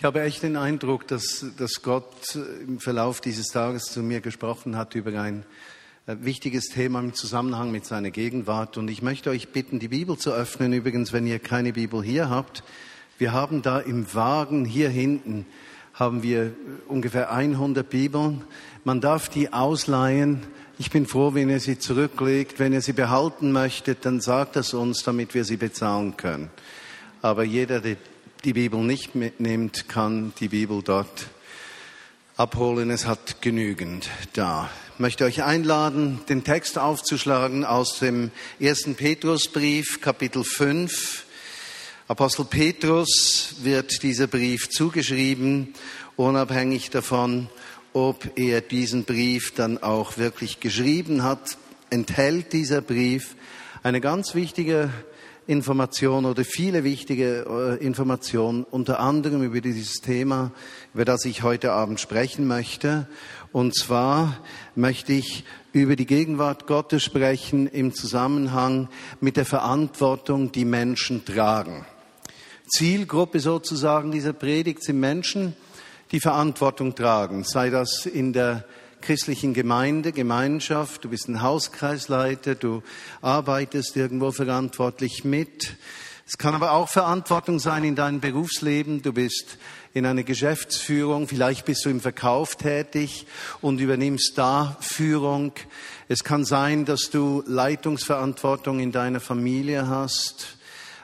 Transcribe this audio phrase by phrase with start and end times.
[0.00, 4.74] Ich habe echt den Eindruck, dass, dass Gott im Verlauf dieses Tages zu mir gesprochen
[4.74, 5.44] hat über ein
[6.06, 8.78] äh, wichtiges Thema im Zusammenhang mit seiner Gegenwart.
[8.78, 10.72] Und ich möchte euch bitten, die Bibel zu öffnen.
[10.72, 12.64] Übrigens, wenn ihr keine Bibel hier habt,
[13.18, 15.44] wir haben da im Wagen hier hinten
[15.92, 16.54] haben wir
[16.88, 18.42] ungefähr 100 Bibeln.
[18.84, 20.40] Man darf die ausleihen.
[20.78, 22.58] Ich bin froh, wenn ihr sie zurücklegt.
[22.58, 26.48] Wenn ihr sie behalten möchtet, dann sagt es uns, damit wir sie bezahlen können.
[27.20, 27.98] Aber jeder, der
[28.44, 31.26] die Bibel nicht mitnimmt, kann die Bibel dort
[32.36, 32.90] abholen.
[32.90, 34.70] Es hat genügend da.
[34.94, 41.24] Ich möchte euch einladen, den Text aufzuschlagen aus dem ersten Petrusbrief, Kapitel 5.
[42.08, 45.74] Apostel Petrus wird dieser Brief zugeschrieben,
[46.16, 47.48] unabhängig davon,
[47.92, 51.58] ob er diesen Brief dann auch wirklich geschrieben hat,
[51.90, 53.34] enthält dieser Brief
[53.82, 54.90] eine ganz wichtige
[55.50, 57.44] Information oder viele wichtige
[57.80, 60.52] äh, Informationen, unter anderem über dieses Thema,
[60.94, 63.08] über das ich heute Abend sprechen möchte.
[63.50, 64.38] Und zwar
[64.76, 68.88] möchte ich über die Gegenwart Gottes sprechen im Zusammenhang
[69.20, 71.84] mit der Verantwortung, die Menschen tragen.
[72.68, 75.56] Zielgruppe sozusagen dieser Predigt sind Menschen,
[76.12, 78.64] die Verantwortung tragen, sei das in der
[79.02, 82.82] christlichen Gemeinde, Gemeinschaft, du bist ein Hauskreisleiter, du
[83.20, 85.76] arbeitest irgendwo verantwortlich mit.
[86.26, 89.02] Es kann aber auch Verantwortung sein in deinem Berufsleben.
[89.02, 89.58] Du bist
[89.94, 93.26] in einer Geschäftsführung, vielleicht bist du im Verkauf tätig
[93.60, 95.52] und übernimmst da Führung.
[96.06, 100.56] Es kann sein, dass du Leitungsverantwortung in deiner Familie hast.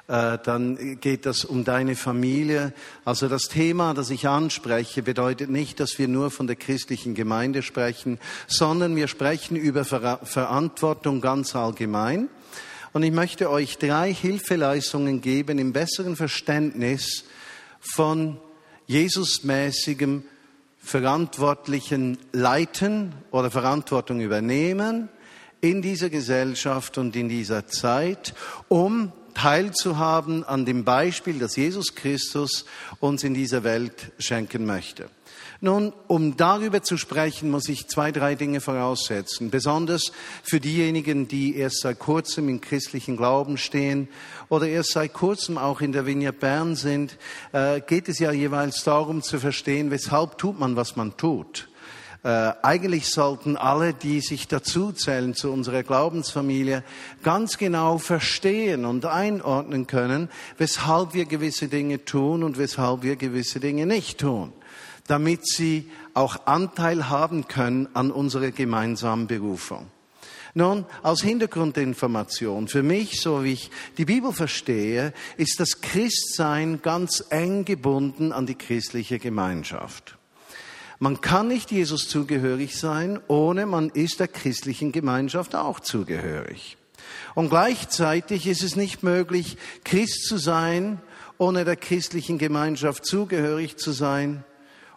[0.08, 2.72] Äh, dann geht das um deine Familie.
[3.04, 7.62] Also das Thema, das ich anspreche, bedeutet nicht, dass wir nur von der christlichen Gemeinde
[7.62, 12.28] sprechen, sondern wir sprechen über Ver Verantwortung ganz allgemein.
[12.92, 17.24] Und ich möchte euch drei Hilfeleistungen geben im besseren Verständnis
[17.80, 18.38] von
[18.86, 20.22] Jesusmäßigem
[20.78, 25.08] verantwortlichen Leiten oder Verantwortung übernehmen
[25.61, 28.34] in dieser Gesellschaft und in dieser Zeit,
[28.68, 32.64] um teilzuhaben an dem Beispiel, das Jesus Christus
[33.01, 35.11] uns in dieser Welt schenken möchte.
[35.61, 39.51] Nun, um darüber zu sprechen, muss ich zwei, drei Dinge voraussetzen.
[39.51, 44.08] Besonders für diejenigen, die erst seit kurzem im christlichen Glauben stehen
[44.48, 47.19] oder erst seit kurzem auch in der Vineyard Bern sind,
[47.52, 51.69] äh, geht es ja jeweils darum zu verstehen, weshalb tut man, was man tut.
[52.27, 56.83] Äh, eigentlich sollten alle, die sich dazuzählen zu unserer Glaubensfamilie,
[57.23, 60.29] ganz genau verstehen und einordnen können,
[60.59, 64.53] weshalb wir gewisse Dinge tun und weshalb wir gewisse Dinge nicht tun,
[65.07, 69.87] damit sie auch Anteil haben können an unserer gemeinsamen Berufung.
[70.53, 77.25] Nun, als Hintergrundinformation, für mich, so wie ich die Bibel verstehe, ist das Christsein ganz
[77.31, 80.19] eng gebunden an die christliche Gemeinschaft.
[80.98, 86.79] Man kann nicht Jesus zugehörig sein, ohne man ist der christlichen Gemeinschaft auch zugehörig.
[87.34, 91.01] Und gleichzeitig ist es nicht möglich, Christ zu sein,
[91.39, 94.45] ohne der christlichen Gemeinschaft zugehörig zu sein,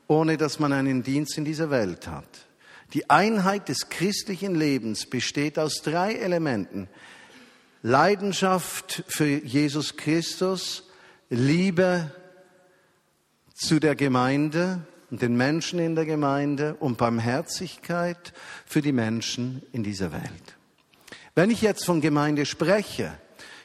[0.08, 2.48] ohne dass man einen Dienst in dieser Welt hat.
[2.94, 6.88] Die Einheit des christlichen Lebens besteht aus drei Elementen.
[7.84, 10.84] Leidenschaft für Jesus Christus,
[11.30, 12.12] Liebe
[13.54, 14.82] zu der Gemeinde
[15.12, 18.34] und den Menschen in der Gemeinde und Barmherzigkeit
[18.66, 20.56] für die Menschen in dieser Welt.
[21.36, 23.14] Wenn ich jetzt von Gemeinde spreche,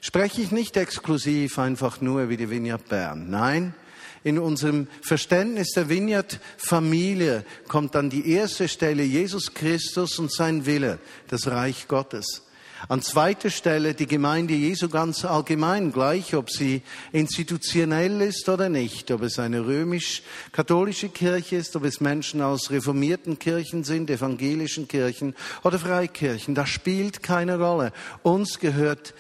[0.01, 3.31] spreche ich nicht exklusiv einfach nur wie die Vineyard Bern.
[3.31, 3.75] Nein,
[4.23, 10.99] in unserem Verständnis der Vineyard-Familie kommt an die erste Stelle Jesus Christus und sein Wille,
[11.29, 12.43] das Reich Gottes.
[12.89, 19.11] An zweiter Stelle die Gemeinde Jesu ganz allgemein, gleich ob sie institutionell ist oder nicht,
[19.11, 25.35] ob es eine römisch-katholische Kirche ist, ob es Menschen aus reformierten Kirchen sind, evangelischen Kirchen
[25.63, 26.55] oder Freikirchen.
[26.55, 27.93] Das spielt keine Rolle.
[28.23, 29.15] Uns gehört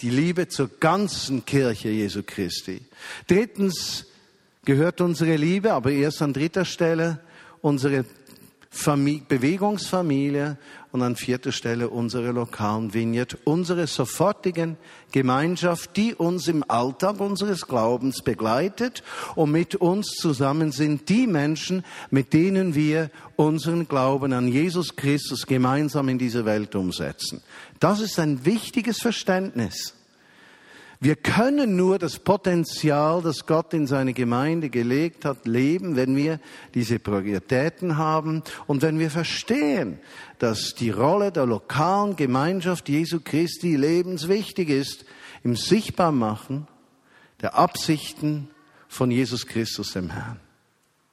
[0.00, 2.82] die Liebe zur ganzen Kirche Jesu Christi.
[3.26, 4.06] Drittens
[4.64, 7.18] gehört unsere Liebe, aber erst an dritter Stelle
[7.62, 8.04] unsere
[8.78, 10.56] Familie, Bewegungsfamilie
[10.92, 14.76] und an vierter Stelle unsere lokalen Vineyard, unsere sofortigen
[15.10, 19.02] Gemeinschaft, die uns im Alltag unseres Glaubens begleitet
[19.34, 25.46] und mit uns zusammen sind die Menschen, mit denen wir unseren Glauben an Jesus Christus
[25.46, 27.42] gemeinsam in dieser Welt umsetzen.
[27.80, 29.97] Das ist ein wichtiges Verständnis.
[31.00, 36.40] Wir können nur das Potenzial, das Gott in seine Gemeinde gelegt hat, leben, wenn wir
[36.74, 40.00] diese Prioritäten haben und wenn wir verstehen,
[40.40, 45.04] dass die Rolle der lokalen Gemeinschaft Jesu Christi lebenswichtig ist
[45.44, 46.66] im Sichtbarmachen
[47.42, 48.50] der Absichten
[48.88, 50.40] von Jesus Christus, dem Herrn.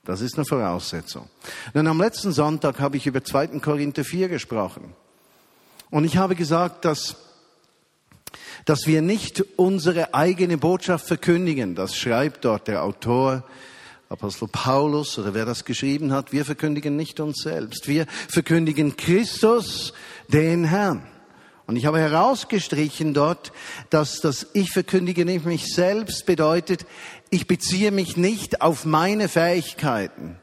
[0.04, 1.30] Das ist eine Voraussetzung.
[1.74, 3.60] Nun, am letzten Sonntag habe ich über 2.
[3.60, 4.94] Korinther 4 gesprochen.
[5.90, 7.16] Und ich habe gesagt, dass,
[8.66, 11.76] dass wir nicht unsere eigene Botschaft verkündigen.
[11.76, 13.44] Das schreibt dort der Autor,
[14.08, 16.32] Apostel Paulus oder wer das geschrieben hat.
[16.32, 17.88] Wir verkündigen nicht uns selbst.
[17.88, 19.94] Wir verkündigen Christus,
[20.28, 21.04] den Herrn.
[21.68, 23.52] Und ich habe herausgestrichen dort,
[23.90, 26.86] dass das Ich verkündige nicht mich selbst bedeutet,
[27.32, 30.38] ich beziehe mich nicht auf meine Fähigkeiten,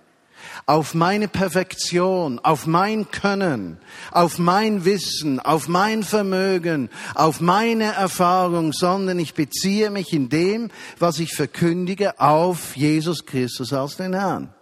[0.66, 3.78] auf meine Perfektion, auf mein Können,
[4.10, 10.70] auf mein Wissen, auf mein Vermögen, auf meine Erfahrung, sondern ich beziehe mich in dem,
[10.98, 14.54] was ich verkündige, auf Jesus Christus als den Herrn.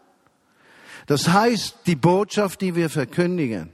[1.07, 3.73] Das heißt, die Botschaft, die wir verkündigen,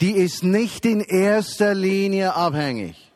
[0.00, 3.10] die ist nicht in erster Linie abhängig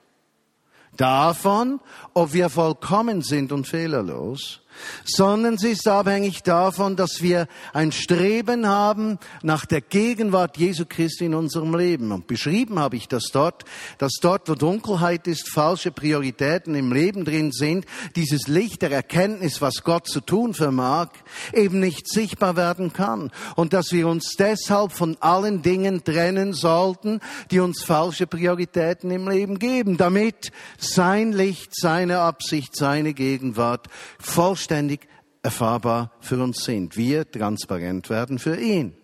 [0.96, 1.80] davon,
[2.12, 4.60] ob wir vollkommen sind und fehlerlos,
[5.04, 11.26] sondern sie ist abhängig davon, dass wir ein Streben haben nach der Gegenwart Jesu Christi
[11.26, 12.12] in unserem Leben.
[12.12, 13.64] Und beschrieben habe ich das dort,
[13.98, 17.86] dass dort, wo Dunkelheit ist, falsche Prioritäten im Leben drin sind,
[18.16, 21.08] dieses Licht der Erkenntnis, was Gott zu tun vermag,
[21.52, 23.30] eben nicht sichtbar werden kann.
[23.56, 29.28] Und dass wir uns deshalb von allen Dingen trennen sollten, die uns falsche Prioritäten im
[29.28, 33.88] Leben geben, damit sein Licht, seine Absicht, seine Gegenwart
[34.18, 35.06] vollständig vollständig
[35.42, 36.96] erfahrbar für uns sind.
[36.96, 38.94] Wir transparent werden für ihn.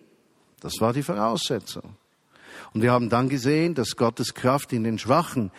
[0.61, 1.97] Das war die Voraussetzung.
[2.73, 5.51] Und wir haben dann gesehen, dass Gottes Kraft in den schwachen,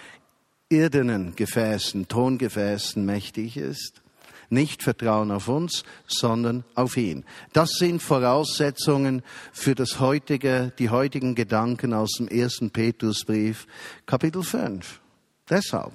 [0.70, 4.02] irdenen Gefäßen, Tongefäßen mächtig ist.
[4.50, 7.24] Nicht Vertrauen auf uns, sondern auf ihn.
[7.54, 9.22] Das sind Voraussetzungen
[9.54, 13.68] für das heutige, die heutigen Gedanken aus dem ersten Petrusbrief,
[14.08, 15.00] Kapitel 5.
[15.48, 15.94] Deshalb.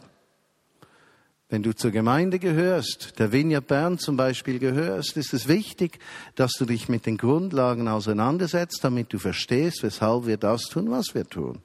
[1.48, 6.00] Wenn du zur Gemeinde gehörst, der Vineyard Bern zum Beispiel gehörst, ist es wichtig,
[6.34, 11.14] dass du dich mit den Grundlagen auseinandersetzt, damit du verstehst, weshalb wir das tun, was
[11.14, 11.60] wir tun.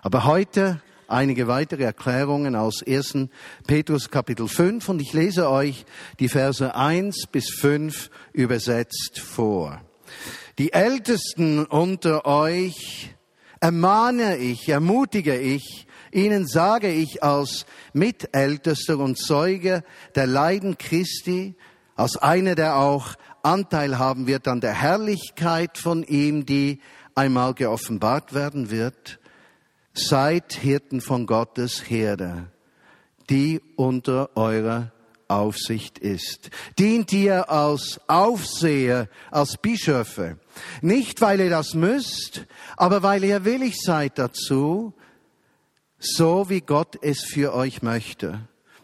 [0.00, 3.28] Aber heute einige weitere Erklärungen aus 1.
[3.66, 5.84] Petrus Kapitel 5 und ich lese euch
[6.20, 9.82] die Verse 1 bis 5 übersetzt vor.
[10.56, 13.14] Die Ältesten unter euch
[13.60, 19.82] ermahne ich, ermutige ich, Ihnen sage ich als Mitältester und Zeuge
[20.14, 21.54] der Leiden Christi,
[21.96, 26.80] als einer, der auch Anteil haben wird an der Herrlichkeit von ihm, die
[27.14, 29.18] einmal geoffenbart werden wird,
[29.94, 32.46] seid Hirten von Gottes Herde,
[33.28, 34.92] die unter eurer
[35.28, 36.50] Aufsicht ist.
[36.78, 40.38] Dient ihr als Aufseher, als Bischöfe,
[40.80, 42.46] nicht weil ihr das müsst,
[42.76, 44.94] aber weil ihr willig seid dazu,
[45.98, 48.40] so wie Gott es für euch möchte.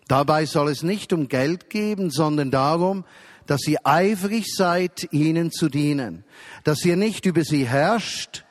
[0.09, 3.05] Dabei soll es nicht um Geld geben, sondern darum,
[3.47, 6.25] dass ihr eifrig seid, ihnen zu dienen,
[6.65, 8.45] dass ihr nicht über sie herrscht,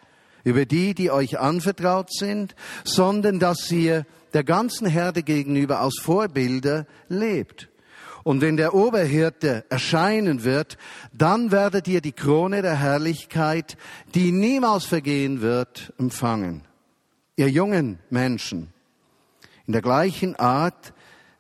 [0.43, 6.85] über die, die euch anvertraut sind, sondern dass ihr der ganzen Herde gegenüber aus Vorbilder
[7.07, 7.69] lebt.
[8.23, 10.77] Und wenn der Oberhirte erscheinen wird,
[11.11, 13.77] dann werdet ihr die Krone der Herrlichkeit,
[14.15, 16.63] die niemals vergehen wird, empfangen
[17.35, 18.73] ihr jungen Menschen,
[19.65, 20.93] in der gleichen Art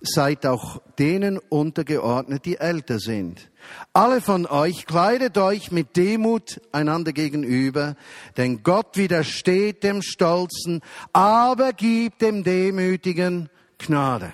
[0.03, 3.49] seid auch denen untergeordnet, die älter sind.
[3.93, 7.95] Alle von euch kleidet euch mit Demut einander gegenüber,
[8.35, 10.81] denn Gott widersteht dem Stolzen,
[11.13, 14.33] aber gibt dem Demütigen Gnade.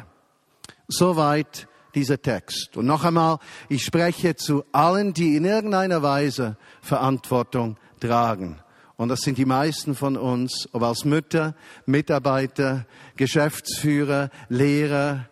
[0.87, 2.75] Soweit dieser Text.
[2.75, 8.59] Und noch einmal, ich spreche zu allen, die in irgendeiner Weise Verantwortung tragen.
[8.99, 15.29] Und das sind die meisten von uns, ob als Mütter, Mitarbeiter, Geschäftsführer, Lehrer,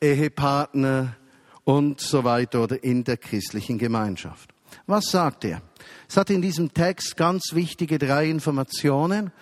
[0.00, 1.16] Ehepartner
[1.64, 4.54] und so weiter oder in der christlichen Gemeinschaft.
[4.86, 5.62] Was sagt er?
[6.08, 9.32] Es hat in diesem Text ganz wichtige drei Informationen,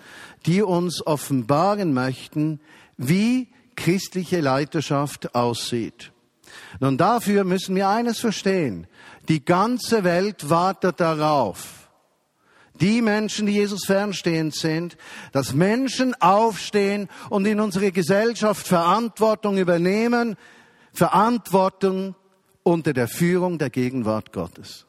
[0.47, 2.59] die uns offenbaren möchten,
[2.97, 6.11] wie christliche Leiterschaft aussieht.
[6.79, 8.87] Nun dafür müssen wir eines verstehen.
[9.29, 11.76] Die ganze Welt wartet darauf,
[12.79, 14.97] die Menschen, die Jesus fernstehend sind,
[15.31, 20.35] dass Menschen aufstehen und in unsere Gesellschaft Verantwortung übernehmen,
[20.93, 22.15] Verantwortung
[22.63, 24.85] unter der Führung der Gegenwart Gottes.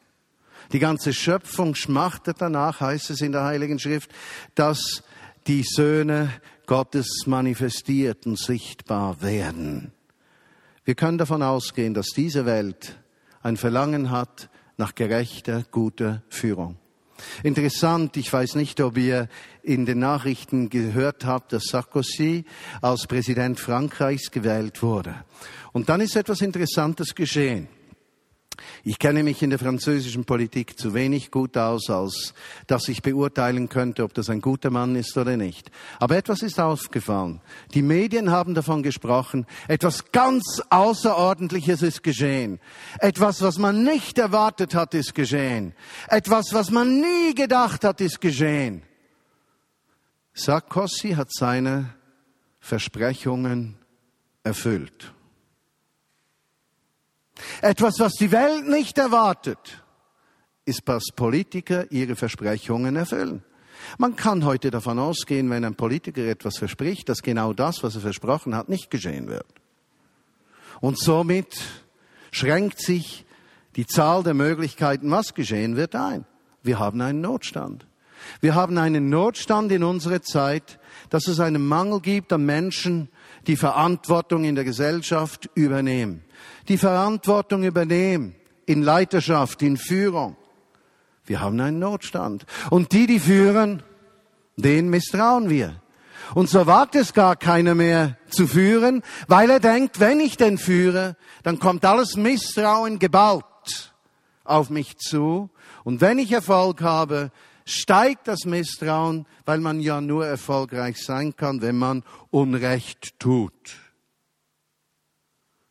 [0.71, 4.11] Die ganze Schöpfung schmachtet danach, heißt es in der Heiligen Schrift,
[4.55, 5.03] dass
[5.47, 6.29] die Söhne
[6.67, 9.91] Gottes manifestiert und sichtbar werden.
[10.83, 12.99] Wir können davon ausgehen, dass diese Welt
[13.41, 16.77] ein Verlangen hat nach gerechter, guter Führung.
[17.43, 19.27] Interessant, ich weiß nicht, ob ihr
[19.63, 22.45] in den Nachrichten gehört habt, dass Sarkozy
[22.81, 25.15] als Präsident Frankreichs gewählt wurde.
[25.71, 27.67] Und dann ist etwas Interessantes geschehen.
[28.83, 32.33] Ich kenne mich in der französischen Politik zu wenig gut aus, als
[32.67, 35.71] dass ich beurteilen könnte, ob das ein guter Mann ist oder nicht.
[35.99, 37.41] Aber etwas ist aufgefallen.
[37.73, 42.59] Die Medien haben davon gesprochen, etwas ganz Außerordentliches ist geschehen.
[42.99, 45.73] Etwas, was man nicht erwartet hat, ist geschehen.
[46.07, 48.83] Etwas, was man nie gedacht hat, ist geschehen.
[50.33, 51.93] Sarkozy hat seine
[52.59, 53.77] Versprechungen
[54.43, 55.13] erfüllt.
[57.61, 59.83] Etwas, was die Welt nicht erwartet,
[60.65, 63.43] ist, dass Politiker ihre Versprechungen erfüllen.
[63.97, 68.01] Man kann heute davon ausgehen, wenn ein Politiker etwas verspricht, dass genau das, was er
[68.01, 69.47] versprochen hat, nicht geschehen wird.
[70.81, 71.57] Und somit
[72.31, 73.25] schränkt sich
[73.75, 76.25] die Zahl der Möglichkeiten, was geschehen wird, ein.
[76.63, 77.87] Wir haben einen Notstand.
[78.41, 80.79] Wir haben einen Notstand in unserer Zeit,
[81.09, 83.09] dass es einen Mangel gibt an Menschen,
[83.47, 86.23] die Verantwortung in der Gesellschaft übernehmen
[86.69, 90.37] die Verantwortung übernehmen in Leiterschaft, in Führung.
[91.25, 92.45] Wir haben einen Notstand.
[92.69, 93.83] Und die, die führen,
[94.55, 95.81] denen misstrauen wir.
[96.35, 100.59] Und so wagt es gar keiner mehr zu führen, weil er denkt, wenn ich denn
[100.59, 103.43] führe, dann kommt alles Misstrauen geballt
[104.43, 105.49] auf mich zu.
[105.83, 107.31] Und wenn ich Erfolg habe,
[107.69, 113.77] steigt das Misstrauen, weil man ja nur erfolgreich sein kann, wenn man Unrecht tut.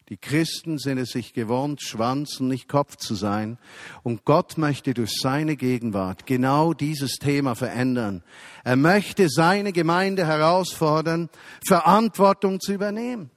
[0.09, 3.59] Die Christen sind es sich gewohnt, Schwanz und nicht Kopf zu sein.
[4.03, 8.23] Und Gott möchte durch seine Gegenwart genau dieses Thema verändern.
[8.65, 11.29] Er möchte seine Gemeinde herausfordern,
[11.67, 13.31] Verantwortung zu übernehmen.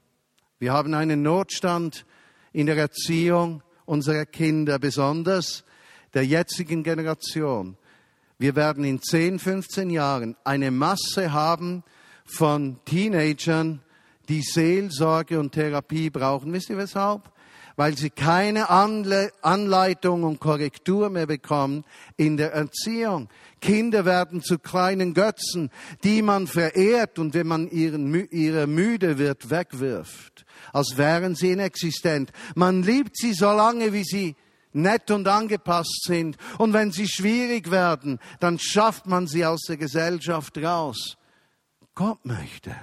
[0.60, 2.06] Wir haben einen Notstand
[2.54, 5.66] in der Erziehung unserer Kinder, besonders
[6.14, 7.76] der jetzigen Generation.
[8.42, 11.84] Wir werden in 10, 15 Jahren eine Masse haben
[12.26, 13.82] von Teenagern,
[14.30, 16.52] die Seelsorge und Therapie brauchen.
[16.52, 17.32] Wisst ihr weshalb?
[17.76, 21.86] Weil sie keine Anleitung und Korrektur mehr bekommen
[22.18, 23.30] in der Erziehung.
[23.62, 25.70] Kinder werden zu kleinen Götzen,
[26.04, 32.32] die man verehrt und wenn man ihren, ihre müde wird, wegwirft, als wären sie inexistent.
[32.56, 34.36] Man liebt sie so lange, wie sie
[34.74, 36.38] nett und angepasst sind.
[36.58, 41.18] Und wenn sie schwierig werden, dann schafft man sie aus der Gesellschaft raus.
[41.96, 42.76] Gott möchte,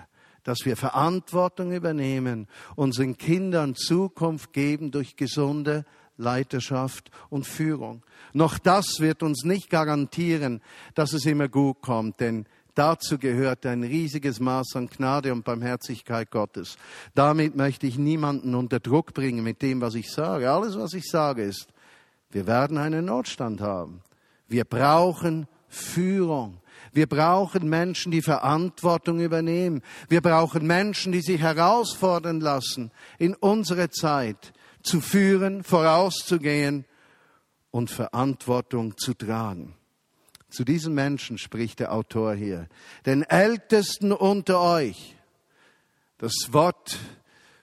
[0.44, 5.84] dass wir Verantwortung übernehmen, unseren Kindern Zukunft geben durch gesunde
[6.18, 8.02] Leiterschaft und Führung.
[8.32, 10.60] Noch das wird uns nicht garantieren,
[10.94, 16.30] dass es immer gut kommt, denn dazu gehört ein riesiges Maß an Gnade und Barmherzigkeit
[16.30, 16.76] Gottes.
[17.14, 20.50] Damit möchte ich niemanden unter Druck bringen mit dem, was ich sage.
[20.50, 21.68] Alles, was ich sage, ist,
[22.30, 24.02] wir werden einen Notstand haben.
[24.48, 26.60] Wir brauchen Führung.
[26.92, 29.82] Wir brauchen Menschen, die Verantwortung übernehmen.
[30.08, 36.84] Wir brauchen Menschen, die sich herausfordern lassen, in unsere Zeit zu führen, vorauszugehen
[37.70, 39.74] und Verantwortung zu tragen.
[40.50, 42.68] Zu diesen Menschen spricht der Autor hier.
[43.04, 45.14] Den Ältesten unter euch.
[46.16, 46.98] Das Wort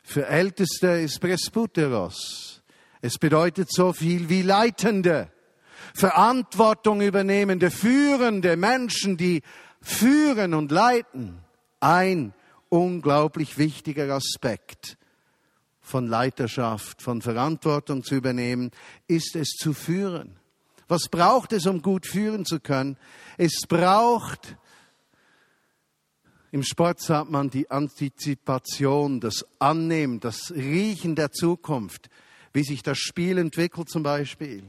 [0.03, 2.54] für Älteste ist Presbyteros.
[3.01, 5.31] Es bedeutet so viel wie Leitende.
[5.93, 9.41] Verantwortung übernehmende, führende Menschen, die
[9.81, 11.39] führen und leiten.
[11.79, 12.33] Ein
[12.69, 14.97] unglaublich wichtiger Aspekt
[15.79, 18.71] von Leiterschaft, von Verantwortung zu übernehmen,
[19.07, 20.37] ist es zu führen.
[20.87, 22.97] Was braucht es, um gut führen zu können?
[23.37, 24.57] Es braucht,
[26.51, 32.09] im Sport sagt man die Antizipation, das Annehmen, das Riechen der Zukunft,
[32.55, 34.63] wie sich das Spiel entwickelt zum Beispiel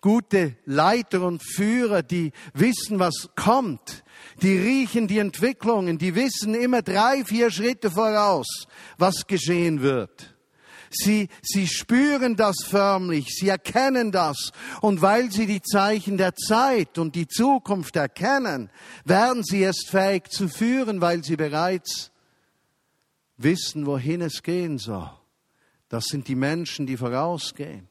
[0.00, 4.04] gute Leiter und Führer, die wissen, was kommt.
[4.42, 10.34] Die riechen die Entwicklungen, die wissen immer drei, vier Schritte voraus, was geschehen wird.
[10.90, 14.52] Sie, sie spüren das förmlich, sie erkennen das.
[14.80, 18.70] Und weil sie die Zeichen der Zeit und die Zukunft erkennen,
[19.04, 22.10] werden sie erst fähig zu führen, weil sie bereits
[23.36, 25.17] wissen, wohin es gehen soll.
[25.88, 27.88] Das sind die Menschen, die vorausgehen.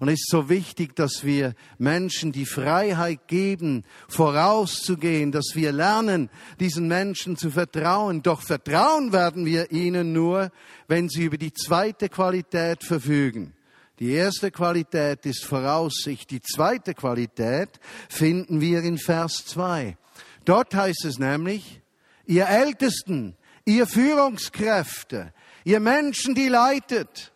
[0.00, 6.30] Und es ist so wichtig, dass wir Menschen die Freiheit geben, vorauszugehen, dass wir lernen,
[6.58, 8.22] diesen Menschen zu vertrauen.
[8.22, 10.52] Doch vertrauen werden wir ihnen nur,
[10.88, 13.52] wenn sie über die zweite Qualität verfügen.
[13.98, 16.30] Die erste Qualität ist Voraussicht.
[16.30, 17.68] Die zweite Qualität
[18.08, 19.98] finden wir in Vers 2.
[20.46, 21.82] Dort heißt es nämlich,
[22.24, 27.32] ihr Ältesten, ihr Führungskräfte, ihr Menschen, die leitet.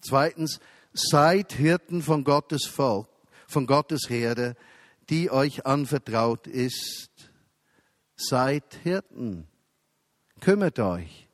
[0.00, 0.60] Zweitens,
[0.94, 3.08] Seid Hirten von Gottes Volk,
[3.46, 4.56] von Gottes Herde,
[5.08, 7.10] die euch anvertraut ist.
[8.14, 9.48] Seid Hirten.
[10.40, 11.28] Kümmert euch.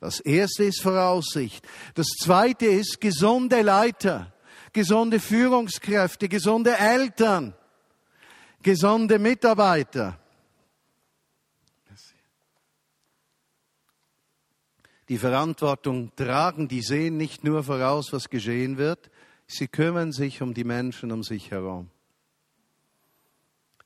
[0.00, 1.66] Das erste ist Voraussicht.
[1.94, 4.32] Das zweite ist gesunde Leiter,
[4.72, 7.54] gesunde Führungskräfte, gesunde Eltern,
[8.62, 10.20] gesunde Mitarbeiter.
[15.08, 19.10] Die Verantwortung tragen, die sehen nicht nur voraus, was geschehen wird,
[19.46, 21.90] sie kümmern sich um die Menschen um sich herum.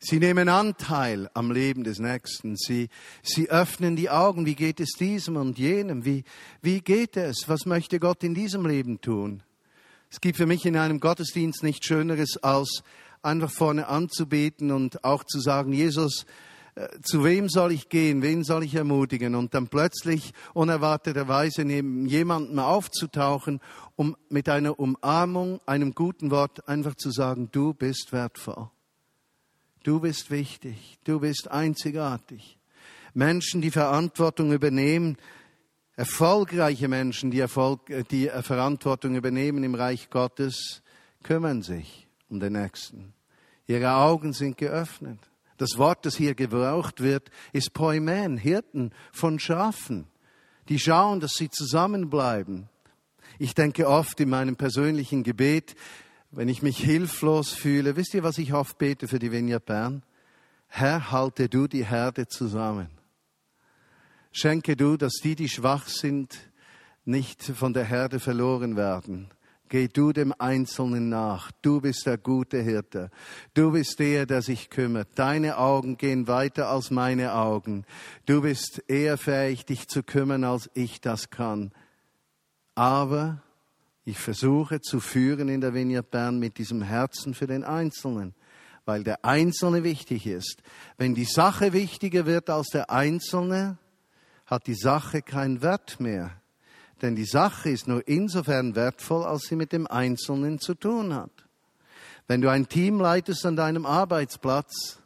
[0.01, 2.57] Sie nehmen Anteil am Leben des Nächsten.
[2.57, 2.89] Sie,
[3.21, 4.47] sie öffnen die Augen.
[4.47, 6.05] Wie geht es diesem und jenem?
[6.05, 6.23] Wie,
[6.63, 7.49] wie geht es?
[7.49, 9.43] Was möchte Gott in diesem Leben tun?
[10.09, 12.85] Es gibt für mich in einem Gottesdienst nichts Schöneres, als
[13.23, 16.27] einfach vorne anzubeten und auch zu sagen, Jesus,
[17.02, 18.23] zu wem soll ich gehen?
[18.23, 19.35] Wen soll ich ermutigen?
[19.35, 23.61] Und dann plötzlich unerwarteterweise neben jemandem aufzutauchen,
[23.97, 28.70] um mit einer Umarmung, einem guten Wort einfach zu sagen, du bist wertvoll.
[29.82, 32.58] Du bist wichtig, du bist einzigartig.
[33.14, 35.16] Menschen, die Verantwortung übernehmen,
[35.97, 40.82] erfolgreiche Menschen, die, Erfolg, äh, die Verantwortung übernehmen im Reich Gottes,
[41.23, 43.14] kümmern sich um den Nächsten.
[43.66, 45.18] Ihre Augen sind geöffnet.
[45.59, 50.07] Das Wort, das hier gebraucht wird, ist Poimen, Hirten von Schafen,
[50.69, 52.69] die schauen, dass sie zusammenbleiben.
[53.38, 55.77] Ich denke oft in meinem persönlichen Gebet,
[56.31, 60.03] wenn ich mich hilflos fühle, wisst ihr, was ich oft bete für die Vineyard Bern?
[60.69, 62.88] Herr, halte du die Herde zusammen.
[64.31, 66.37] Schenke du, dass die, die schwach sind,
[67.05, 69.31] nicht von der Herde verloren werden.
[69.69, 71.53] Geh du dem Einzelnen nach.
[71.63, 73.11] Du bist der gute Hirte.
[73.53, 75.09] Du bist der, der sich kümmert.
[75.17, 77.85] Deine Augen gehen weiter als meine Augen.
[78.25, 81.73] Du bist eher fähig, dich zu kümmern, als ich das kann.
[82.75, 83.43] Aber
[84.05, 88.35] ich versuche zu führen in der Vineyard Bern mit diesem Herzen für den Einzelnen,
[88.87, 90.63] weil der Einzelne wichtig ist.
[90.97, 93.77] Wenn die Sache wichtiger wird als der Einzelne,
[94.47, 96.41] hat die Sache keinen Wert mehr.
[97.02, 101.31] Denn die Sache ist nur insofern wertvoll, als sie mit dem Einzelnen zu tun hat.
[102.26, 105.00] Wenn du ein Team leitest an deinem Arbeitsplatz,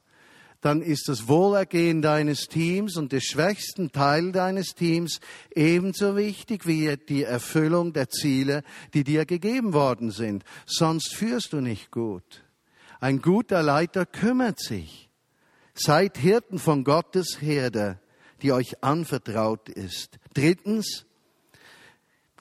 [0.62, 5.20] dann ist das Wohlergehen deines Teams und des schwächsten Teil deines Teams
[5.55, 8.62] ebenso wichtig wie die Erfüllung der Ziele,
[8.94, 10.44] die dir gegeben worden sind.
[10.64, 12.44] Sonst führst du nicht gut.
[13.00, 15.11] Ein guter Leiter kümmert sich.
[15.74, 17.98] Seid Hirten von Gottes Herde,
[18.42, 20.20] die euch anvertraut ist.
[20.35, 21.07] Drittens,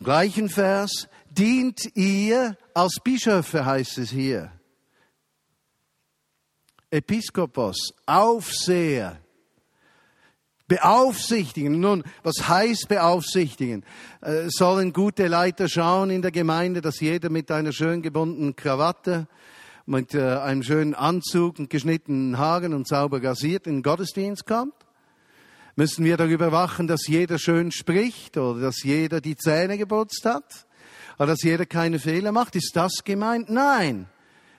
[0.03, 4.51] gleichen Vers, dient ihr als Bischöfe, heißt es hier.
[6.89, 9.21] Episkopos, Aufseher,
[10.67, 11.79] beaufsichtigen.
[11.79, 13.85] Nun, was heißt beaufsichtigen?
[14.21, 19.27] Äh, sollen gute Leiter schauen in der Gemeinde, dass jeder mit einer schön gebundenen Krawatte,
[19.85, 24.73] mit äh, einem schönen Anzug und geschnittenen Haaren und sauber gasiert in den Gottesdienst kommt?
[25.75, 30.67] Müssen wir darüber wachen, dass jeder schön spricht oder dass jeder die Zähne geputzt hat
[31.17, 32.55] oder dass jeder keine Fehler macht?
[32.55, 33.49] Ist das gemeint?
[33.49, 34.07] Nein,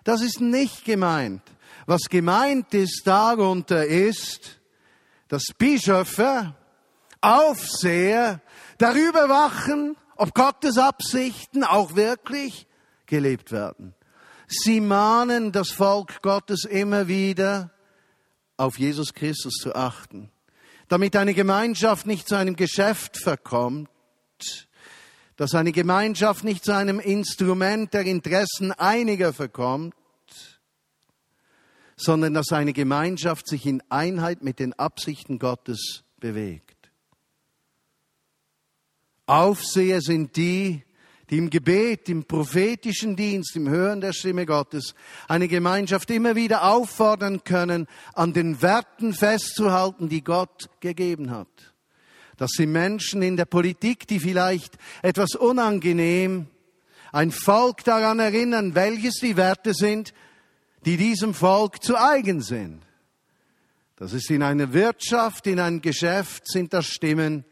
[0.04, 1.42] das ist nicht gemeint.
[1.86, 4.60] Was gemeint ist darunter ist,
[5.28, 6.54] dass Bischöfe,
[7.20, 8.40] Aufseher
[8.78, 12.66] darüber wachen, ob Gottes Absichten auch wirklich
[13.06, 13.94] gelebt werden.
[14.46, 17.70] Sie mahnen das Volk Gottes immer wieder,
[18.56, 20.30] auf Jesus Christus zu achten,
[20.92, 23.88] damit eine Gemeinschaft nicht zu einem Geschäft verkommt,
[25.36, 29.94] dass eine Gemeinschaft nicht zu einem Instrument der Interessen einiger verkommt,
[31.96, 36.90] sondern dass eine Gemeinschaft sich in Einheit mit den Absichten Gottes bewegt.
[39.24, 40.84] Aufseher sind die,
[41.32, 44.94] im Gebet, im prophetischen Dienst, im Hören der Stimme Gottes
[45.28, 51.48] eine Gemeinschaft immer wieder auffordern können, an den Werten festzuhalten, die Gott gegeben hat.
[52.36, 56.46] Das sind Menschen in der Politik, die vielleicht etwas unangenehm
[57.12, 60.12] ein Volk daran erinnern, welches die Werte sind,
[60.84, 62.82] die diesem Volk zu eigen sind.
[63.96, 67.44] Das ist in einer Wirtschaft, in einem Geschäft sind das Stimmen,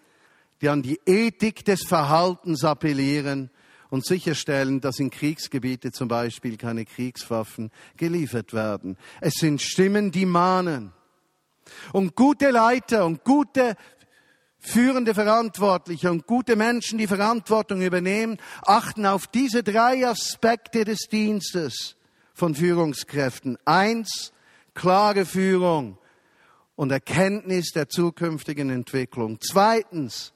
[0.61, 3.51] die an die Ethik des Verhaltens appellieren
[3.91, 8.97] und sicherstellen, dass in Kriegsgebiete zum Beispiel keine Kriegswaffen geliefert werden.
[9.21, 10.93] Es sind Stimmen, die mahnen.
[11.93, 13.77] Und gute Leiter und gute
[14.59, 21.97] führende Verantwortliche und gute Menschen, die Verantwortung übernehmen, achten auf diese drei Aspekte des Dienstes
[22.35, 23.59] von Führungskräften.
[23.65, 24.33] Eins,
[24.75, 25.99] klare Führung
[26.77, 29.39] und Erkenntnis der zukünftigen Entwicklung.
[29.41, 30.33] Zweitens,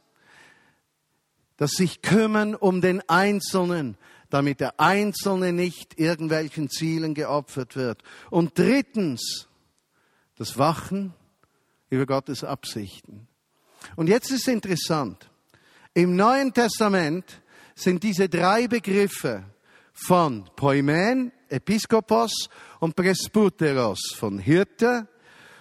[1.56, 3.96] das sich kümmern um den Einzelnen,
[4.30, 8.02] damit der Einzelne nicht irgendwelchen Zielen geopfert wird.
[8.30, 9.48] Und drittens,
[10.36, 11.14] das Wachen
[11.90, 13.28] über Gottes Absichten.
[13.96, 15.30] Und jetzt ist interessant.
[15.92, 17.42] Im Neuen Testament
[17.76, 19.44] sind diese drei Begriffe
[19.92, 22.48] von Poimen, Episkopos
[22.80, 25.06] und Presbyteros, von Hirte,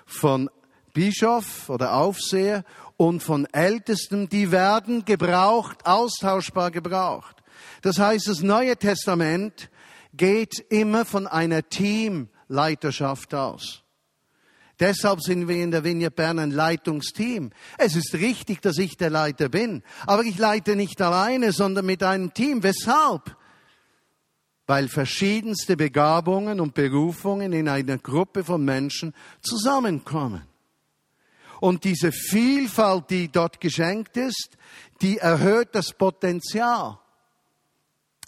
[0.05, 0.49] von
[0.93, 2.63] Bischof oder Aufseher
[3.03, 7.43] und von Ältesten, die werden gebraucht, austauschbar gebraucht.
[7.81, 9.69] Das heißt, das Neue Testament
[10.13, 13.83] geht immer von einer Teamleiterschaft aus.
[14.79, 17.51] Deshalb sind wir in der Vineyard Bern ein Leitungsteam.
[17.77, 22.03] Es ist richtig, dass ich der Leiter bin, aber ich leite nicht alleine, sondern mit
[22.03, 22.63] einem Team.
[22.63, 23.35] Weshalb?
[24.65, 30.52] Weil verschiedenste Begabungen und Berufungen in einer Gruppe von Menschen zusammenkommen.
[31.63, 34.57] Und diese Vielfalt, die dort geschenkt ist,
[35.01, 36.99] die erhöht das Potenzial.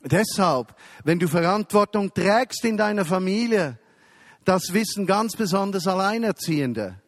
[0.05, 3.77] Deshalb, wenn du Verantwortung trägst in deiner Familie,
[4.45, 7.01] das wissen ganz besonders Alleinerziehende.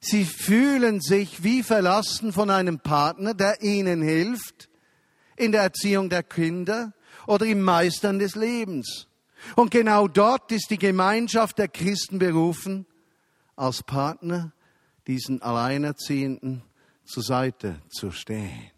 [0.00, 4.68] Sie fühlen sich wie verlassen von einem Partner, der ihnen hilft
[5.36, 6.92] in der Erziehung der Kinder
[7.26, 9.06] oder im Meistern des Lebens.
[9.56, 12.84] Und genau dort ist die Gemeinschaft der Christen berufen,
[13.56, 14.52] als Partner
[15.08, 16.62] diesen Alleinerziehenden
[17.04, 18.70] zur Seite zu stehen.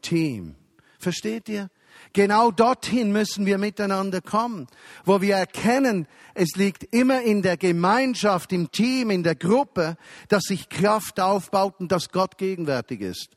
[0.00, 0.54] Team.
[0.98, 1.68] Versteht ihr?
[2.12, 4.66] Genau dorthin müssen wir miteinander kommen,
[5.04, 9.96] wo wir erkennen, es liegt immer in der Gemeinschaft, im Team, in der Gruppe,
[10.28, 13.36] dass sich Kraft aufbaut und dass Gott gegenwärtig ist.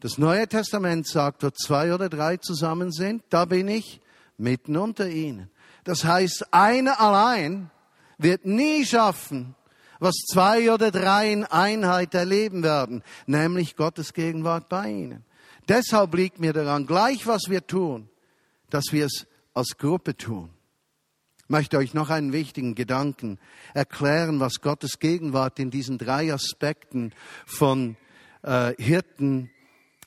[0.00, 4.00] Das Neue Testament sagt, wo zwei oder drei zusammen sind, da bin ich
[4.38, 5.50] mitten unter ihnen.
[5.84, 7.70] Das heißt, einer allein
[8.18, 9.54] wird nie schaffen,
[10.04, 15.24] was zwei oder drei in Einheit erleben werden, nämlich Gottes Gegenwart bei ihnen.
[15.66, 18.10] Deshalb liegt mir daran, gleich was wir tun,
[18.68, 20.50] dass wir es als Gruppe tun.
[21.38, 23.38] Ich möchte euch noch einen wichtigen Gedanken
[23.72, 27.12] erklären, was Gottes Gegenwart in diesen drei Aspekten
[27.46, 27.96] von
[28.42, 29.50] äh, Hirten,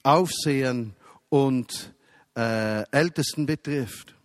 [0.03, 0.95] Aufsehern
[1.29, 1.93] und
[2.35, 4.16] äh, Ältesten betrifft.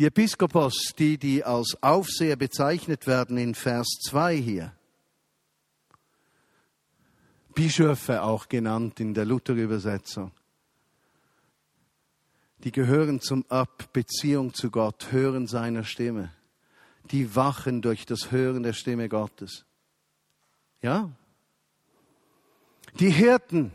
[0.00, 4.72] Die Episkopos, die, die als Aufseher bezeichnet werden in Vers 2 hier,
[7.54, 10.32] Bischöfe auch genannt in der Luther-Übersetzung.
[12.64, 16.32] Die gehören zum Ab, Beziehung zu Gott, hören seiner Stimme.
[17.10, 19.66] Die wachen durch das Hören der Stimme Gottes.
[20.80, 21.10] Ja?
[22.98, 23.72] Die Hirten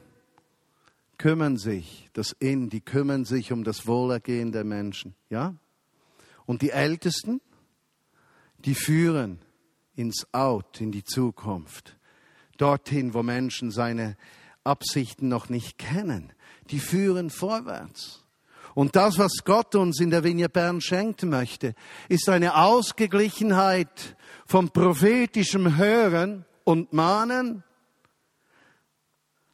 [1.20, 5.14] kümmern sich, das In, die kümmern sich um das Wohlergehen der Menschen.
[5.30, 5.54] Ja?
[6.46, 7.42] Und die Ältesten,
[8.60, 9.40] die führen
[9.96, 11.98] ins Out, in die Zukunft
[12.58, 14.16] dorthin, wo Menschen seine
[14.64, 16.34] Absichten noch nicht kennen.
[16.72, 18.24] Die führen vorwärts.
[18.74, 21.76] Und das, was Gott uns in der Vinie Bern schenken möchte,
[22.10, 27.64] ist eine Ausgeglichenheit vom prophetischem Hören und Mahnen,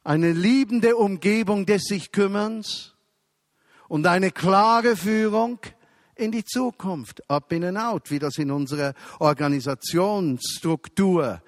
[0.02, 2.94] eine liebende Umgebung des sich Kümmerns
[3.86, 5.60] und eine klare Führung
[6.22, 11.42] in die Zukunft, up in and out, wie das in unserer Organisationsstruktur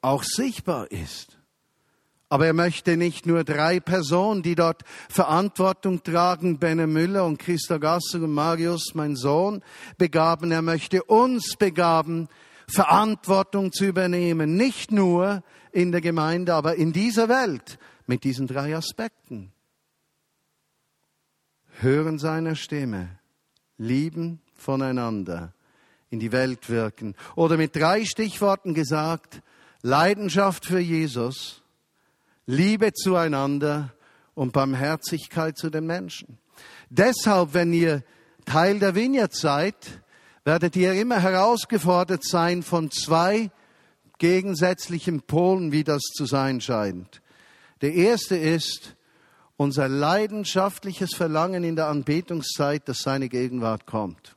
[0.00, 1.38] auch sichtbar ist.
[2.28, 7.78] Aber er möchte nicht nur drei Personen, die dort Verantwortung tragen, Benne Müller und Christa
[7.78, 9.62] Gasser und Marius, mein Sohn,
[9.98, 10.50] begaben.
[10.50, 12.28] Er möchte uns begaben,
[12.66, 14.56] Verantwortung zu übernehmen.
[14.56, 19.52] Nicht nur in der Gemeinde, aber in dieser Welt mit diesen drei Aspekten.
[21.80, 23.18] Hören seiner Stimme,
[23.78, 25.52] lieben voneinander,
[26.10, 27.14] in die Welt wirken.
[27.34, 29.42] Oder mit drei Stichworten gesagt,
[29.82, 31.62] Leidenschaft für Jesus,
[32.46, 33.94] Liebe zueinander
[34.34, 36.38] und Barmherzigkeit zu den Menschen.
[36.90, 38.02] Deshalb, wenn ihr
[38.44, 40.02] Teil der Vineyard seid,
[40.44, 43.50] werdet ihr immer herausgefordert sein von zwei
[44.18, 47.22] gegensätzlichen Polen, wie das zu sein scheint.
[47.80, 48.94] Der erste ist
[49.56, 54.36] unser leidenschaftliches Verlangen in der Anbetungszeit, dass seine Gegenwart kommt.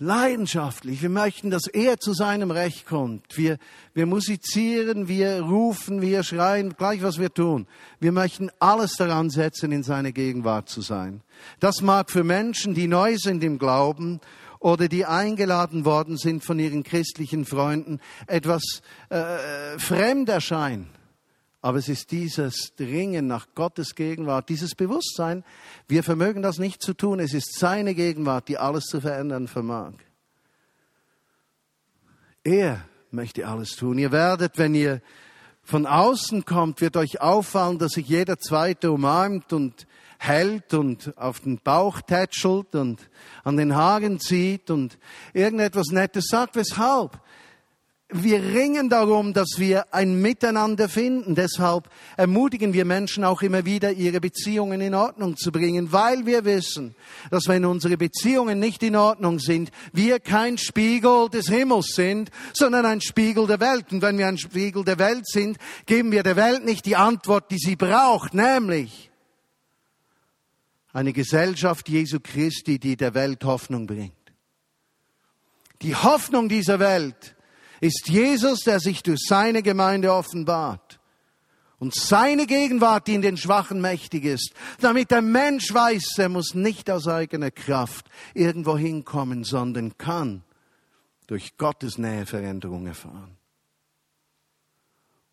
[0.00, 1.02] leidenschaftlich.
[1.02, 3.36] Wir möchten, dass er zu seinem Recht kommt.
[3.36, 3.58] Wir,
[3.92, 7.66] wir musizieren, wir rufen, wir schreien, gleich was wir tun.
[8.00, 11.20] Wir möchten alles daran setzen, in seine Gegenwart zu sein.
[11.60, 14.20] Das mag für Menschen, die neu sind im Glauben
[14.58, 20.88] oder die eingeladen worden sind von ihren christlichen Freunden, etwas äh, fremd erscheinen.
[21.62, 25.44] Aber es ist dieses Dringen nach Gottes Gegenwart, dieses Bewusstsein,
[25.88, 27.20] wir vermögen das nicht zu tun.
[27.20, 29.92] Es ist seine Gegenwart, die alles zu verändern vermag.
[32.42, 33.98] Er möchte alles tun.
[33.98, 35.02] Ihr werdet, wenn ihr
[35.62, 39.86] von außen kommt, wird euch auffallen, dass sich jeder Zweite umarmt und
[40.18, 43.08] hält und auf den Bauch tätschelt und
[43.44, 44.98] an den Haaren zieht und
[45.34, 46.56] irgendetwas Nettes sagt.
[46.56, 47.20] Weshalb?
[48.12, 51.34] Wir ringen darum, dass wir ein Miteinander finden.
[51.34, 56.44] Deshalb ermutigen wir Menschen auch immer wieder, ihre Beziehungen in Ordnung zu bringen, weil wir
[56.44, 56.94] wissen,
[57.30, 62.86] dass wenn unsere Beziehungen nicht in Ordnung sind, wir kein Spiegel des Himmels sind, sondern
[62.86, 63.92] ein Spiegel der Welt.
[63.92, 67.50] Und wenn wir ein Spiegel der Welt sind, geben wir der Welt nicht die Antwort,
[67.50, 69.10] die sie braucht, nämlich
[70.92, 74.12] eine Gesellschaft Jesu Christi, die der Welt Hoffnung bringt.
[75.82, 77.36] Die Hoffnung dieser Welt
[77.80, 80.98] ist Jesus, der sich durch seine Gemeinde offenbart.
[81.78, 86.54] Und seine Gegenwart, die in den Schwachen mächtig ist, damit der Mensch weiß, er muss
[86.54, 90.42] nicht aus eigener Kraft irgendwo hinkommen, sondern kann
[91.26, 93.38] durch Gottes Nähe Veränderung erfahren.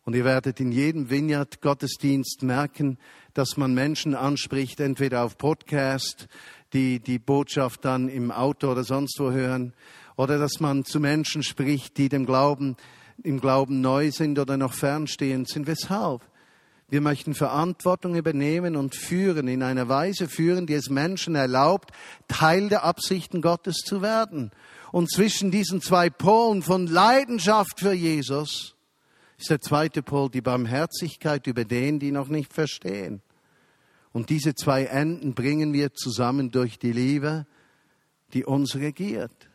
[0.04, 2.96] Und ihr werdet in jedem Vineyard-Gottesdienst merken,
[3.34, 6.28] dass man Menschen anspricht, entweder auf Podcast,
[6.72, 9.74] die die Botschaft dann im Auto oder sonst wo hören,
[10.18, 12.76] oder dass man zu Menschen spricht, die dem Glauben,
[13.22, 15.68] im Glauben neu sind oder noch fernstehend sind.
[15.68, 16.22] Weshalb?
[16.88, 21.92] Wir möchten Verantwortung übernehmen und führen, in einer Weise führen, die es Menschen erlaubt,
[22.26, 24.50] Teil der Absichten Gottes zu werden.
[24.90, 28.74] Und zwischen diesen zwei Polen von Leidenschaft für Jesus
[29.38, 33.22] ist der zweite Pol die Barmherzigkeit über den, die noch nicht verstehen.
[34.12, 37.46] Und diese zwei Enden bringen wir zusammen durch die Liebe,
[38.32, 39.47] die uns regiert.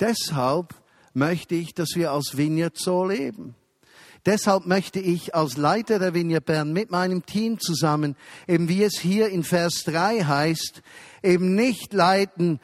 [0.00, 0.74] Deshalb
[1.14, 3.54] möchte ich, dass wir als Vineyard so leben.
[4.26, 8.16] Deshalb möchte ich als Leiter der Vineyard Bern mit meinem Team zusammen,
[8.48, 10.82] eben wie es hier in Vers 3 heißt,
[11.22, 12.60] eben nicht leiten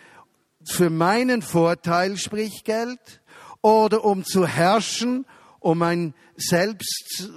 [0.64, 3.23] für meinen Vorteil, sprich Geld,
[3.62, 5.25] oder um zu herrschen,
[5.61, 7.31] um ein Selbst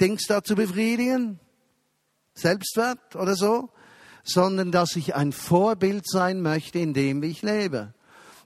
[0.00, 1.40] Dings da zu befriedigen,
[2.34, 3.70] Selbstwert oder so,
[4.22, 7.94] sondern dass ich ein Vorbild sein möchte in dem, wie ich lebe.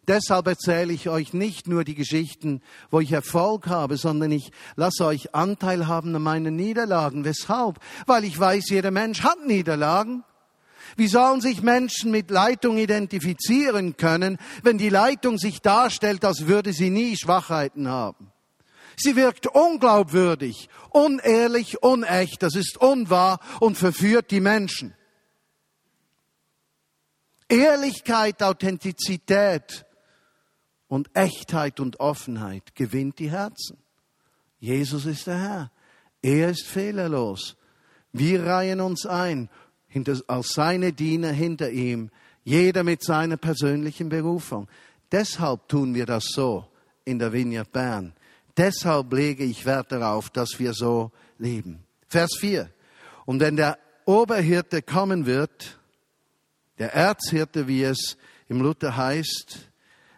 [0.09, 2.61] Deshalb erzähle ich euch nicht nur die Geschichten,
[2.91, 7.25] wo ich Erfolg habe, sondern ich lasse euch Anteil haben an meinen Niederlagen.
[7.25, 7.79] Weshalb?
[8.07, 10.25] Weil ich weiß, jeder Mensch hat Niederlagen.
[10.97, 16.73] Wie sollen sich Menschen mit Leitung identifizieren können, wenn die Leitung sich darstellt, als würde
[16.73, 18.33] sie nie Schwachheiten haben?
[18.97, 24.95] Sie wirkt unglaubwürdig, unehrlich, unecht, das ist unwahr und verführt die Menschen.
[27.49, 29.87] Ehrlichkeit, Authentizität
[30.93, 33.79] und Echtheit und Offenheit gewinnt die Herzen.
[34.61, 35.73] Jesus ist der Herr.
[36.21, 37.57] Er ist fehlerlos.
[38.13, 39.49] Wir reihen uns ein
[40.27, 42.11] als seine Diener hinter ihm,
[42.45, 44.69] jeder mit seiner persönlichen Berufung.
[45.11, 46.67] Deshalb tun wir das so
[47.07, 48.13] in der Vineyard Bern.
[48.55, 51.85] Deshalb lege ich Wert darauf, dass wir so leben.
[52.07, 52.71] Vers 4.
[53.25, 55.79] Und wenn der Oberhirte kommen wird,
[56.79, 58.19] der Erzhirte, wie es
[58.51, 59.72] im Luther heißt,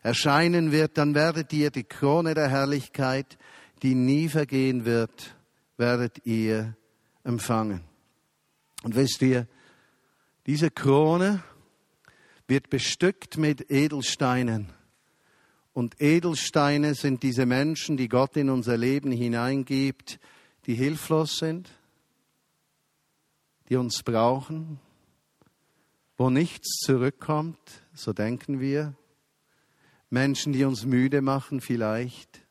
[0.04, 3.38] erscheinen wird, dann werdet ihr die Krone der Herrlichkeit,
[3.82, 5.34] die nie vergehen wird,
[5.78, 6.76] werdet ihr
[7.24, 7.80] empfangen.
[8.82, 9.48] Und wisst ihr,
[10.46, 11.42] diese Krone
[12.46, 14.68] wird bestückt mit Edelsteinen.
[15.72, 20.20] Und Edelsteine sind diese Menschen, die Gott in unser Leben hineingibt,
[20.66, 21.70] die hilflos sind,
[23.70, 24.78] die uns brauchen,
[26.18, 27.58] wo nichts zurückkommt,
[27.94, 28.94] so denken wir,
[30.14, 32.46] Menschen, die uns müde machen vielleicht.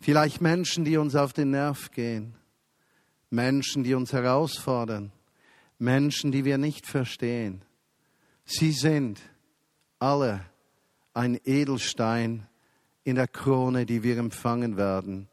[0.00, 2.34] Vielleicht Menschen, die uns auf den Nerv gehen.
[3.30, 5.10] Menschen, die uns herausfordern.
[5.78, 7.62] Menschen, die wir nicht verstehen.
[8.44, 9.18] Sie sind
[9.98, 10.42] alle
[11.14, 12.46] ein Edelstein
[13.02, 15.28] in der Krone, die wir empfangen werden,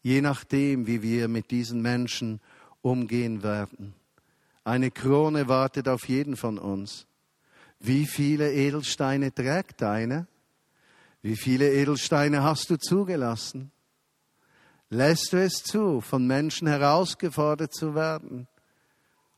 [0.00, 2.40] je nachdem, wie wir mit diesen Menschen
[2.80, 3.92] umgehen werden.
[4.64, 7.06] Eine Krone wartet auf jeden von uns.
[7.80, 10.26] Wie viele Edelsteine trägt deine?
[11.22, 13.70] Wie viele Edelsteine hast du zugelassen?
[14.90, 18.48] Lässt du es zu, von Menschen herausgefordert zu werden,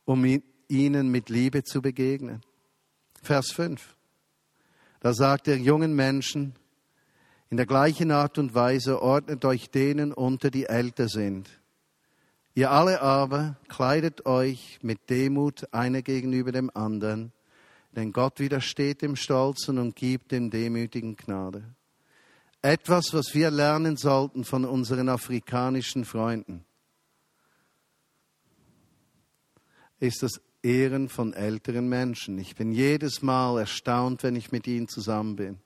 [0.07, 0.25] um
[0.69, 2.41] ihnen mit Liebe zu begegnen?
[3.23, 3.97] Vers 5.
[5.01, 6.55] Da sagt er jungen Menschen,
[7.51, 11.51] in der gleichen Art und Weise ordnet euch denen unter, die älter sind.
[12.55, 17.34] Ihr alle aber kleidet euch mit Demut einer gegenüber dem anderen,
[17.95, 21.63] denn Gott widersteht dem Stolzen und gibt dem Demütigen Gnade.
[22.61, 26.65] Etwas, was wir lernen sollten von unseren afrikanischen Freunden,
[30.01, 32.39] ist das Ehren von älteren Menschen.
[32.39, 35.59] Ich bin jedes Mal erstaunt, wenn ich mit ihnen zusammen bin.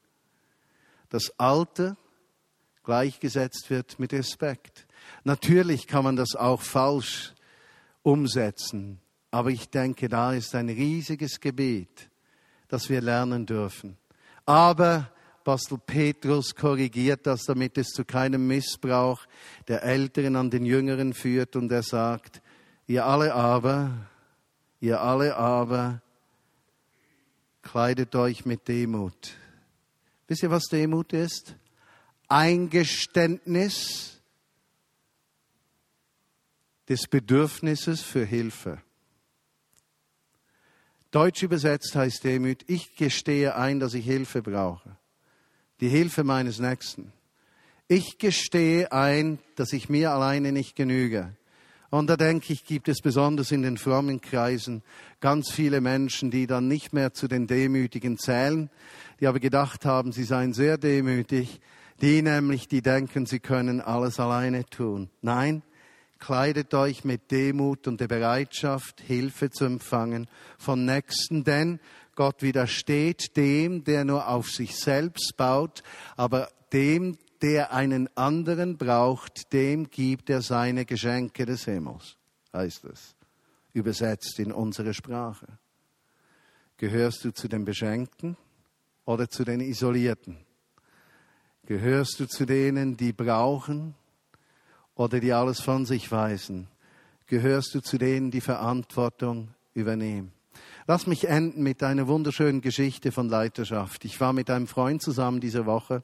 [1.08, 1.96] Das Alter
[2.82, 4.86] gleichgesetzt wird mit Respekt.
[5.24, 7.32] Natürlich kann man das auch falsch
[8.02, 8.98] umsetzen,
[9.30, 12.08] aber ich denke, da ist ein riesiges Gebet
[12.68, 13.96] das wir lernen dürfen.
[14.46, 15.10] Aber
[15.48, 19.24] Apostel Petrus korrigiert das, damit es zu keinem Missbrauch
[19.66, 21.56] der Älteren an den Jüngeren führt.
[21.56, 22.42] Und er sagt,
[22.86, 24.06] ihr alle aber,
[24.80, 26.02] ihr alle aber,
[27.62, 29.36] kleidet euch mit Demut.
[30.26, 31.56] Wisst ihr, was Demut ist?
[32.28, 34.20] Eingeständnis
[36.90, 38.82] des Bedürfnisses für Hilfe.
[41.10, 44.96] Deutsch übersetzt heißt Demut, ich gestehe ein, dass ich Hilfe brauche.
[45.80, 47.12] Die Hilfe meines Nächsten.
[47.86, 51.34] Ich gestehe ein, dass ich mir alleine nicht genüge.
[51.90, 54.82] Und da denke ich, gibt es besonders in den frommen Kreisen
[55.20, 58.68] ganz viele Menschen, die dann nicht mehr zu den Demütigen zählen,
[59.20, 61.60] die aber gedacht haben, sie seien sehr demütig,
[62.02, 65.08] die nämlich, die denken, sie können alles alleine tun.
[65.22, 65.62] Nein,
[66.18, 70.28] kleidet euch mit Demut und der Bereitschaft, Hilfe zu empfangen
[70.58, 71.80] von Nächsten, denn
[72.14, 75.82] Gott widersteht dem, der nur auf sich selbst baut,
[76.16, 82.16] aber dem, der einen anderen braucht, dem gibt er seine Geschenke des Himmels,
[82.52, 83.14] heißt es,
[83.72, 85.46] übersetzt in unsere Sprache.
[86.76, 88.36] Gehörst du zu den Beschenkten
[89.04, 90.38] oder zu den Isolierten?
[91.66, 93.94] Gehörst du zu denen, die brauchen
[94.98, 96.68] oder die alles von sich weisen?
[97.26, 100.32] Gehörst du zu denen, die Verantwortung übernehmen?
[100.86, 104.04] Lass mich enden mit einer wunderschönen Geschichte von Leiterschaft.
[104.04, 106.02] Ich war mit einem Freund zusammen diese Woche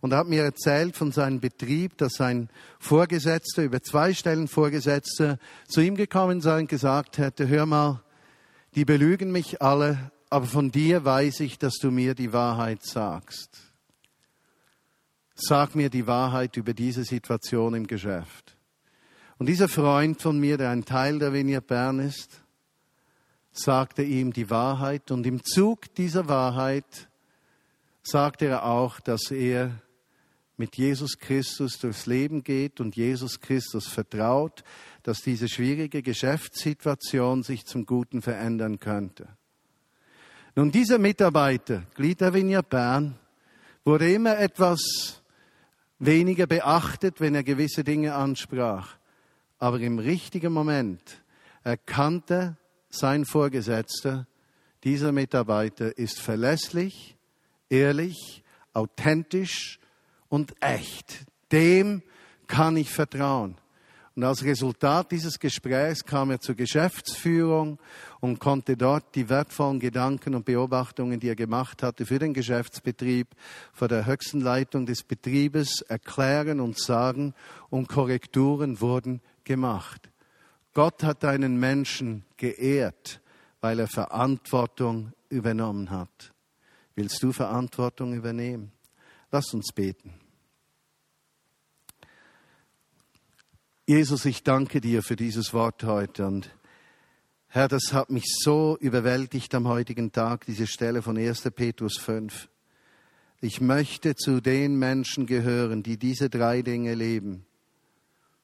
[0.00, 5.38] und er hat mir erzählt von seinem Betrieb, dass sein Vorgesetzter, über zwei Stellen Vorgesetzter,
[5.66, 8.02] zu ihm gekommen sei und gesagt hätte, hör mal,
[8.74, 13.73] die belügen mich alle, aber von dir weiß ich, dass du mir die Wahrheit sagst.
[15.34, 18.56] Sag mir die Wahrheit über diese Situation im Geschäft.
[19.38, 22.40] Und dieser Freund von mir, der ein Teil der Venier Bern ist,
[23.52, 27.08] sagte ihm die Wahrheit und im Zug dieser Wahrheit
[28.02, 29.72] sagte er auch, dass er
[30.56, 34.62] mit Jesus Christus durchs Leben geht und Jesus Christus vertraut,
[35.02, 39.28] dass diese schwierige Geschäftssituation sich zum Guten verändern könnte.
[40.54, 43.16] Nun, dieser Mitarbeiter, Glied der Vinia Bern,
[43.84, 45.22] wurde immer etwas
[46.06, 48.96] weniger beachtet, wenn er gewisse Dinge ansprach.
[49.58, 51.22] Aber im richtigen Moment
[51.62, 52.56] erkannte
[52.90, 54.26] sein Vorgesetzter,
[54.84, 57.16] dieser Mitarbeiter ist verlässlich,
[57.70, 59.78] ehrlich, authentisch
[60.28, 61.24] und echt.
[61.52, 62.02] Dem
[62.46, 63.56] kann ich vertrauen.
[64.16, 67.80] Und als Resultat dieses Gesprächs kam er zur Geschäftsführung
[68.20, 73.28] und konnte dort die wertvollen Gedanken und Beobachtungen, die er gemacht hatte für den Geschäftsbetrieb,
[73.72, 77.34] vor der höchsten Leitung des Betriebes erklären und sagen
[77.70, 80.08] und Korrekturen wurden gemacht.
[80.74, 83.20] Gott hat einen Menschen geehrt,
[83.60, 86.32] weil er Verantwortung übernommen hat.
[86.94, 88.70] Willst du Verantwortung übernehmen?
[89.32, 90.23] Lass uns beten.
[93.86, 96.48] Jesus, ich danke dir für dieses Wort heute und
[97.48, 101.50] Herr, das hat mich so überwältigt am heutigen Tag, diese Stelle von 1.
[101.54, 102.48] Petrus 5.
[103.42, 107.44] Ich möchte zu den Menschen gehören, die diese drei Dinge leben.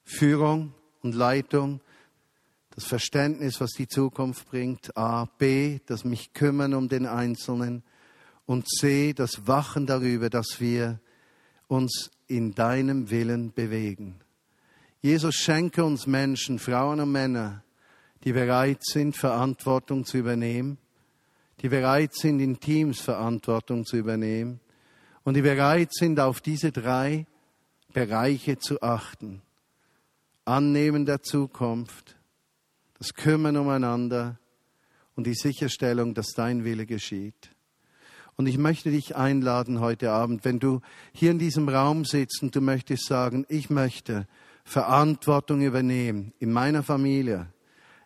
[0.05, 1.81] Führung und Leitung,
[2.74, 4.94] das Verständnis, was die Zukunft bringt.
[4.94, 5.24] A.
[5.38, 5.79] B.
[5.87, 7.83] Das mich kümmern um den Einzelnen.
[8.44, 9.14] Und C.
[9.14, 11.00] Das Wachen darüber, dass wir
[11.66, 14.20] uns in deinem Willen bewegen.
[15.03, 17.65] Jesus schenke uns Menschen, Frauen und Männer,
[18.23, 20.77] die bereit sind, Verantwortung zu übernehmen,
[21.63, 24.61] die bereit sind, in Teams Verantwortung zu übernehmen
[25.25, 27.27] und die bereit sind, auf diese drei
[27.95, 29.41] Bereiche zu achten.
[30.45, 32.17] Annehmen der Zukunft,
[32.99, 34.39] das Kümmern umeinander
[35.17, 37.51] und die Sicherstellung, dass dein Wille geschieht.
[38.37, 40.81] Und ich möchte dich einladen heute Abend, wenn du
[41.13, 44.27] hier in diesem Raum sitzt und du möchtest sagen, ich möchte
[44.71, 47.49] Verantwortung übernehmen in meiner Familie.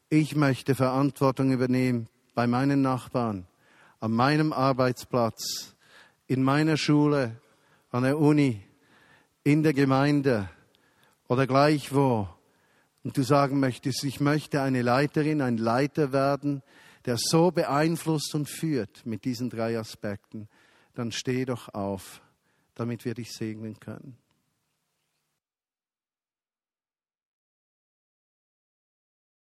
[0.09, 3.47] Ich möchte Verantwortung übernehmen bei meinen Nachbarn,
[4.01, 5.75] an meinem Arbeitsplatz,
[6.27, 7.37] in meiner Schule,
[7.91, 8.63] an der Uni,
[9.43, 10.49] in der Gemeinde
[11.29, 12.31] oder gleichwo.
[13.03, 16.63] Und du sagen möchtest, ich möchte eine Leiterin, ein Leiter werden,
[17.05, 20.49] der so beeinflusst und führt mit diesen drei Aspekten,
[20.95, 22.23] dann steh doch auf,
[22.75, 24.17] damit wir dich segnen können.